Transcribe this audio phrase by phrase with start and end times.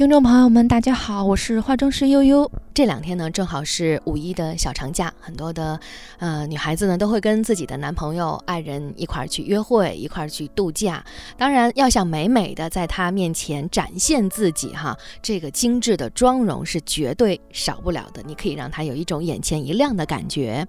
[0.00, 2.50] 听众朋友们，大家好，我是化妆师悠悠。
[2.72, 5.78] 这两天呢，正好是五一的小长假，很多的
[6.16, 11.04] 呃女孩子呢都会跟自己的男朋友、爱人一块儿去约会，一块儿去度假。
[11.36, 18.22] 当然，要想美美的在他面前展现自己哈，这个精致的妆容是绝对少不了的。
[18.22, 20.66] 你可以让他有一种眼前一亮的感觉。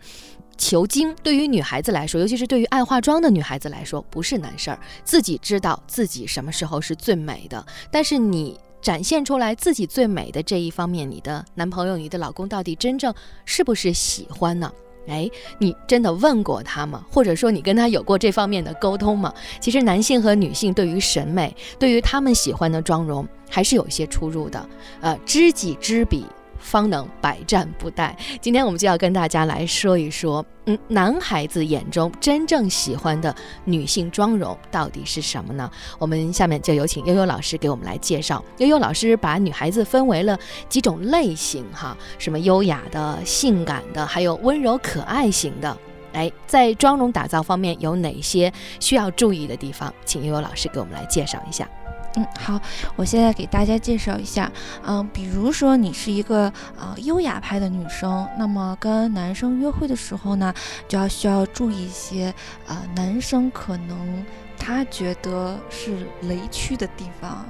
[0.57, 4.77] 求精对于女孩子来说，尤其是对于爱化妆的女孩子来说，不是难事儿。
[5.05, 8.59] 自己知道自己什么时候是最美的，但是你。
[8.81, 13.13] 展现出来自己最美的这一方面，你的男朋友、你的老公到底真正
[13.45, 14.71] 是不是喜欢呢？
[15.07, 17.05] 哎，你真的问过他吗？
[17.11, 19.33] 或者说你跟他有过这方面的沟通吗？
[19.59, 24.69] 其实男性和女性对于审美，对于他们喜欢的妆容，还是有一些出入的。
[24.99, 26.25] 呃，知己知彼。
[26.61, 28.13] 方能百战不殆。
[28.39, 35.69] 今天我们就要跟大家来说一说，嗯，男孩子眼中真正喜欢的女性妆容到底是什么呢？
[35.99, 38.43] 我们下面就有请悠悠老师给我们来介绍。
[38.59, 40.37] 悠悠老师把女孩子分为了
[40.69, 45.75] 几种类型，哈，什么优雅的、性感的，还有温柔可爱型的。
[46.13, 49.93] 哎，在妆容打造方面有哪些需要注意的地方？
[50.05, 51.67] 请悠悠老师给我们来介绍一下。
[52.15, 52.59] 嗯，好，
[52.95, 54.51] 我现在给大家介绍一下，
[54.85, 60.53] 嗯，比如说你是一个呃优雅派的女生，那么跟男生约会的时候呢，
[60.87, 62.33] 就要需要注意一些，
[62.67, 64.25] 呃，男生可能
[64.63, 67.43] 他觉得是雷区的地方。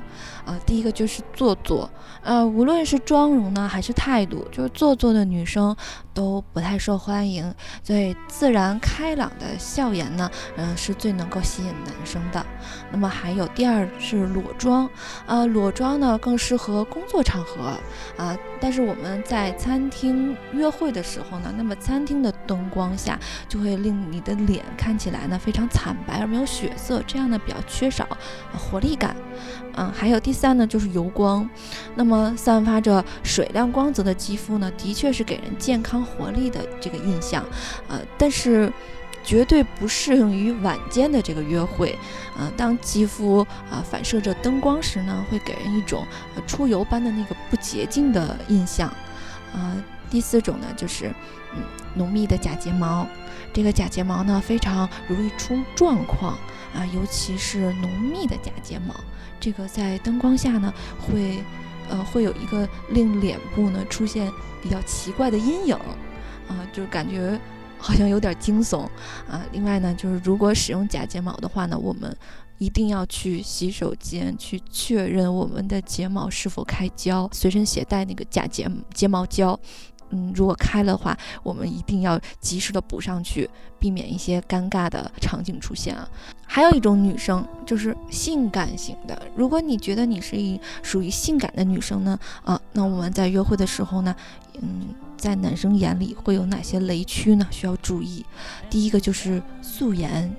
[0.44, 1.88] 啊，第一个就是做作，
[2.24, 5.76] 呃，无论是妆容呢，还是态度，就是做作的女生
[6.16, 7.54] 都不太受欢迎。
[7.84, 12.44] 所以，自然开朗的笑颜呢，嗯，是最能够吸引男生的。
[12.92, 14.90] 那么还有第二是裸妆，
[15.28, 17.78] 呃，裸妆呢更适合工作场合
[18.18, 18.36] 啊。
[18.60, 28.08] 但是我们在餐厅约会的时候呢，那么餐厅的灯光下就会令你的脸看起来呢非常惨白而没有血色，这样呢比较缺少
[28.58, 29.16] 活力感。
[29.74, 31.50] 嗯，还有第三呢，就是油光。
[31.96, 37.46] 那么散发着水亮光泽的肌肤呢，的确是给人健康活力的这个印象。
[37.88, 38.72] 呃，但是
[39.24, 41.98] 绝对不适用于晚间的这个约会。
[42.38, 43.40] 呃，当肌肤
[43.70, 48.90] 啊反射着灯光时呢，会给人一种呃出油般的那个不洁净的印象。
[49.54, 49.76] 啊，
[50.10, 51.14] 第四种呢，就是
[51.56, 51.64] 嗯
[51.96, 53.08] 浓密的假睫毛。
[53.54, 56.38] 这个假睫毛呢，非常容易出状况
[56.74, 58.96] 啊，尤其是浓密的假睫毛。
[59.40, 61.44] 这个在灯光下呢，会，
[61.90, 65.76] 呃，会有一个令脸部呢出现比较奇怪的阴影，
[66.48, 67.40] 啊，就感觉
[67.78, 68.82] 好像有点惊悚
[69.28, 69.44] 啊。
[69.52, 72.16] 另外呢，就是如果使用假睫毛的话呢，我们
[72.60, 79.60] 一定要去洗手间去确认我们的睫毛是否开胶，随身携带那个假睫睫毛胶。
[80.12, 83.50] 嗯，如果开了的话，我们一定要及时的补上去，
[83.80, 86.08] 避免一些尴尬的场景出现啊。
[86.46, 94.14] 还有一种女生就是性感型的，如果你觉得你是一属于性感的女生呢，啊，那我们在约会的时候呢，
[94.62, 97.48] 嗯，在男生眼里会有哪些雷区呢？
[97.50, 98.26] 需要注意，
[98.70, 100.30] 第一个就是素颜。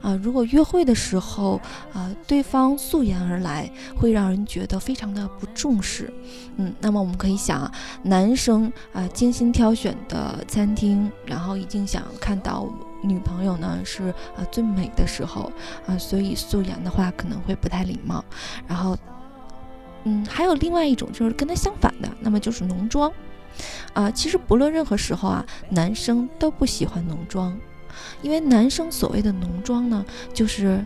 [0.00, 1.60] 啊，如果约会的时候，
[1.92, 6.12] 啊，对方素颜而来，会让人觉得非常的不重视。
[6.56, 7.72] 嗯，那么我们可以想啊，
[8.02, 12.68] 男生啊精心挑选的餐厅，然后一定想看到
[13.02, 15.52] 女朋友呢是啊最美的时候
[15.86, 18.24] 啊，所以素颜的话可能会不太礼貌。
[18.66, 18.96] 然后，
[20.04, 23.12] 嗯，还有另外一种就是跟他相反的，那么就是浓妆。
[23.92, 27.56] 啊，其实不论任何时候啊，男生都不喜欢浓妆。
[28.22, 30.84] 因为男生所谓的浓妆呢，就是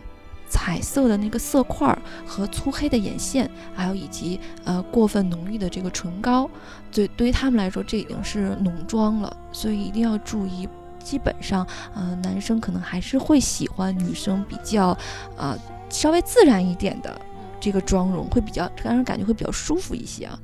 [0.49, 6.49] 彩色的那个色块和粗黑的眼线，还有以及呃过分浓郁的这个唇膏，
[6.91, 9.37] 对对于他们来说，这已经是浓妆了。
[9.51, 10.67] 所以一定要注意，
[11.03, 14.97] 基本上呃男生可能还是会喜欢女生比较
[15.37, 15.57] 呃
[15.89, 17.21] 稍微自然一点的
[17.59, 20.39] 这个妆容，会比较让人感觉会比较舒服一些啊。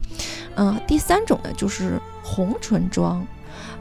[0.56, 3.26] 嗯，第三种呢就是红唇妆。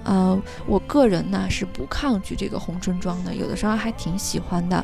[0.05, 4.77] 呃，我个人呢是不抗拒这个红唇妆的，有的时候还挺喜欢的，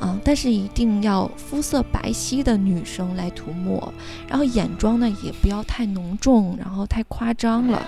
[0.00, 3.92] 啊，但是一定要肤色白皙的女生来涂抹，
[4.28, 7.78] 然后眼妆呢也不要太浓重，然后太夸张了，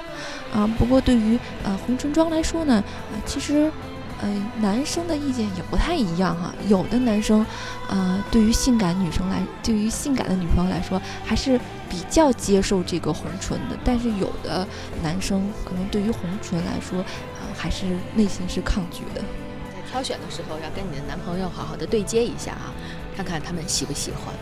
[0.55, 2.83] 啊，不过对于呃红唇妆来说呢，
[3.13, 3.71] 呃，其实。
[4.23, 6.53] 嗯，男生的意见也不太一样哈。
[6.69, 7.45] 有的男生，
[7.89, 13.77] 呃，对于性感女生来，对于性感的女朋友来说，还是比较接受这个红唇的。
[13.85, 14.67] 但是有的
[15.03, 19.21] 男生可能对于红唇来说，呃，还是内心是抗拒的。
[19.21, 22.75] 在挑选的时候，要跟你的男朋友好好的对接一下啊，
[23.17, 24.35] 看看他们喜不喜欢。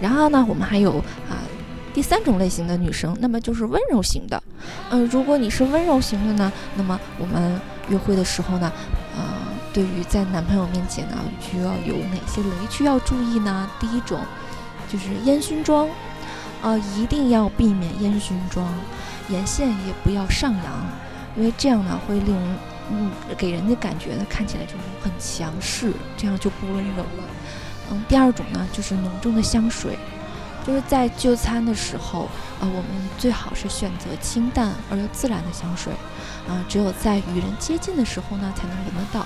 [0.00, 0.98] 然后呢，我们还有
[1.28, 1.38] 啊。
[1.92, 4.42] 第三种类型的女生，那么就是温柔型的。
[4.90, 8.72] 嗯，如果你是温柔型的呢，那么我们约会的时候呢，
[9.16, 9.22] 呃，
[9.72, 13.70] 对于在男朋友面前呢，需要有哪些雷区要注意呢？
[13.78, 14.20] 第一种
[14.90, 15.88] 就是烟熏妆。
[16.62, 18.66] 呃，一定要避免烟熏妆，
[19.28, 20.64] 眼线也不要上扬，
[21.36, 22.58] 因为这样呢会令人
[22.90, 27.24] 嗯给人的感觉呢看起来就是很强势，这样就不温柔了。
[27.90, 29.98] 嗯，第二种呢就是浓重的香水。
[30.66, 32.26] 就是在就餐的时候，
[32.58, 35.92] 呃，我们最好是选择清淡而又自然的香水，
[36.48, 39.20] 啊，只有在与人接近的时候呢，才能闻得到，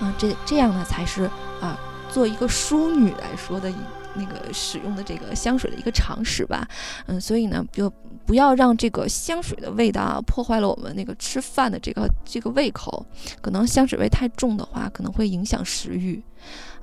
[0.00, 1.24] 啊，这这样呢才是
[1.60, 1.78] 啊，
[2.10, 3.72] 做一个淑女来说的
[4.14, 6.66] 那个使用的这个香水的一个常识吧，
[7.06, 7.90] 嗯，所以呢，就
[8.26, 13.04] 不要让这个香水的味道啊破坏了我们那个吃饭的这个这个胃口，
[13.40, 16.22] 可能香水味太重的话，可能会影响食欲。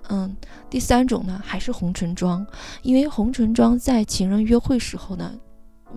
[0.09, 0.35] 嗯，
[0.69, 2.45] 第三种呢，还是红唇妆，
[2.81, 5.33] 因为红唇妆在情人约会时候呢，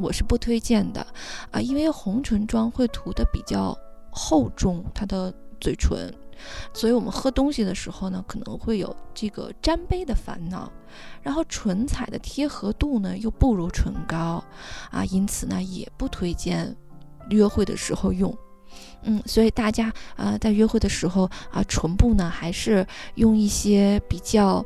[0.00, 1.06] 我是不推荐的。
[1.50, 3.76] 啊，因为红唇妆会涂的比较
[4.10, 6.12] 厚重，它的嘴唇，
[6.72, 10.70] 所以我们喝东西的时候呢，可能会有这个沾杯的烦恼，
[11.22, 14.42] 然后唇彩的贴合度呢又不如唇膏。
[14.90, 16.74] 啊，因此呢也不推荐
[17.30, 18.36] 约会的时候用。
[19.02, 24.64] 嗯，所以大家呃在约会的时候啊，唇部呢还是用一些比较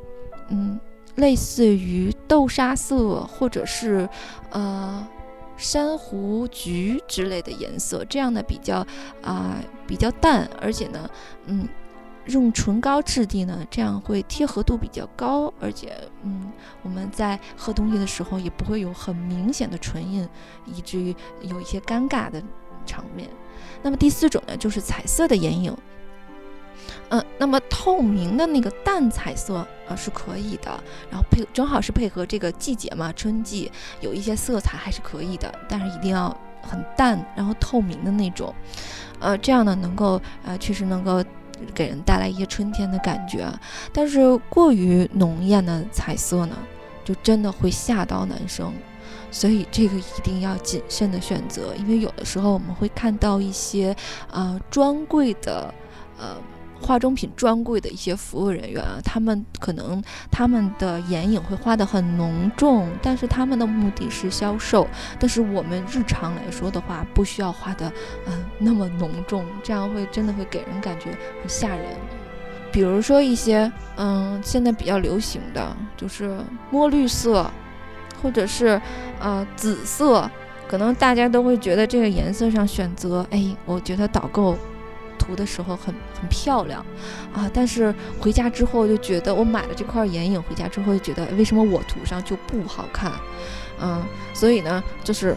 [0.48, 0.78] 嗯
[1.16, 4.08] 类似于豆沙色或者是
[4.50, 5.06] 呃
[5.58, 8.86] 珊瑚橘之类的颜色，这样呢比较
[9.20, 9.56] 啊
[9.86, 11.10] 比较淡，而且呢
[11.46, 11.68] 嗯
[12.26, 16.52] 用唇膏质地呢，这样会贴合度比较高，而且嗯
[16.82, 20.26] 我们在喝东西的时候也不会有很明显的唇印，
[20.64, 22.42] 以至于有一些尴尬的
[22.86, 23.28] 场面。
[23.82, 25.76] 那么第四种呢，就是彩色的眼影。
[27.10, 29.56] 嗯，那么透明的那个淡彩色
[29.88, 33.70] 啊是可以的，然后配正好是配合这个季节嘛，春季
[34.00, 38.54] 有一些色彩还是可以的，但是一定要很淡，然后透明的那种。
[39.20, 41.24] 呃，这样呢能够呃确实能够
[41.74, 43.46] 给人带来一些春天的感觉，
[43.92, 46.56] 但是过于浓艳的彩色呢，
[47.04, 48.72] 就真的会吓到男生。
[49.30, 53.94] 所以这个一定要谨慎的选择，因为有的时候我们会看到一些
[54.30, 55.74] 啊专柜的
[56.18, 56.36] 呃
[56.80, 64.86] 化妆品专柜的一些服务人员啊，他们可能他们的眼影会画的很浓重，但是他们的目的是销售。
[65.18, 67.92] 但是我们日常来说的话，不需要画的
[68.26, 71.10] 嗯那么浓重，这样会真的会给人感觉
[71.40, 71.84] 很吓人。
[72.70, 76.38] 比如说一些嗯现在比较流行的就是
[76.70, 77.50] 墨绿色。
[78.20, 78.82] 或者是，
[79.20, 80.28] 呃，紫色，
[80.66, 84.58] 可能大家都会觉得这个颜色上选择，哎，我觉得导购
[85.28, 86.84] 涂的时候很很漂亮，
[87.34, 93.12] 啊，但是回家之后就觉得，我买了这块眼影回家之后就觉得，为什么我涂上就不好看？
[93.80, 94.02] 嗯，
[94.32, 95.36] 所以呢，就是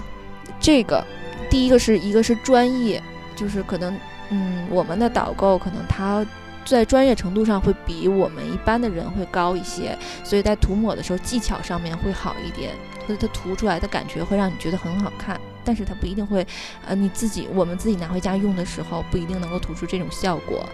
[0.59, 1.05] 这个，
[1.49, 3.03] 第一个是一个是专业，
[3.35, 3.93] 就是可能，
[4.29, 6.25] 嗯，我们的导购可能他。
[6.63, 12.75] 在专业程度上会比我们一般的人会高一些，所以在涂抹的时候技巧上面会好一点，
[13.07, 15.41] 所以它涂出来的感觉会让你觉得很好看。
[15.63, 16.45] 但是它不一定会，
[16.85, 20.65] 呃，你自己我们自己拿回家用的时候不一定能够涂出这种效果，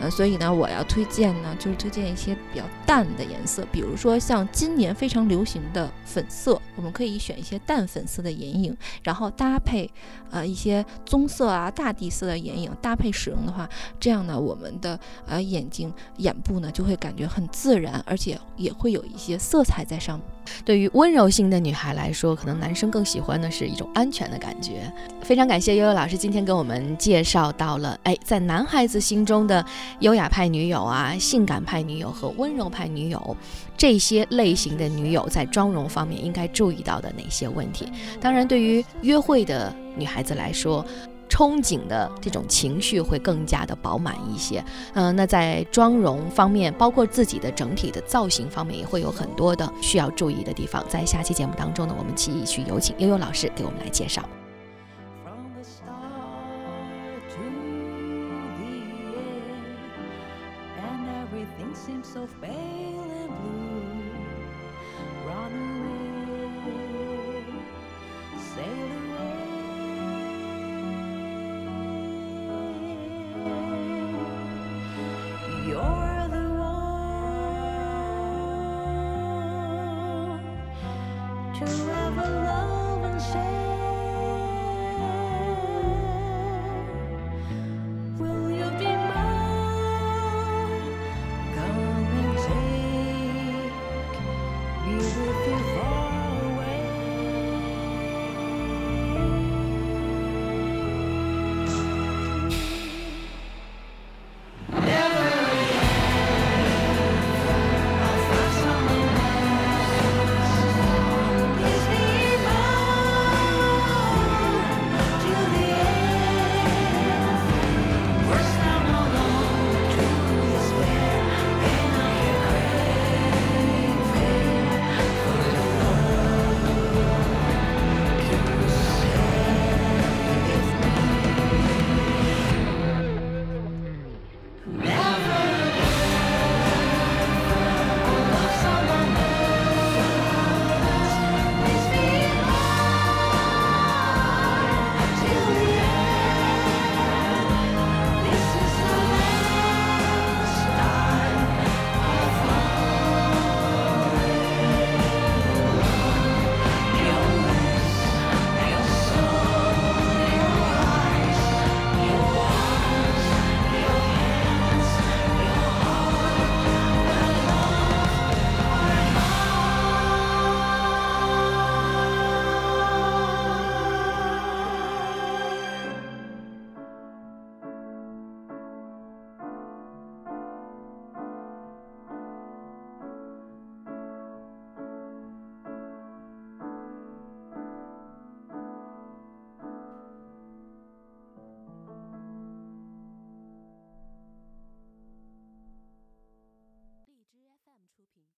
[0.00, 9.90] 呃，所以呢，我要推荐呢，就是推荐一些比较淡的颜色，比如说像今年非常流行的粉色，我们可以选一些淡粉色的眼影，然后搭配
[10.30, 13.68] 呃一些棕色啊、大地色的眼影搭配使用的话，
[13.98, 20.26] 这样呢，我们的呃眼睛眼部呢就会感觉很自然，而且也会有一些色彩在上面。
[20.64, 24.92] 对于温柔型的女孩来说，可能男生更喜欢的是一种安全的感觉。
[25.22, 29.64] 非常感谢悠悠老师今天给我们介绍到了，哎，在男孩子心中的
[30.00, 33.36] 优雅派女友啊、性感派女友和温柔派女友
[33.76, 37.88] 这些类型的女友在妆容方面应该注意到的哪些问题？
[38.20, 40.84] 当然，对于约会的女孩子来说。
[41.28, 50.84] 憧憬的这种情绪会更加的饱满一些，嗯，那在妆容方面，包括自己的整体的造型方面，也会有很多的需要注意的地方。
[50.88, 54.22] 在下期节目当中呢，我们继续有请悠悠老师给我们来介绍。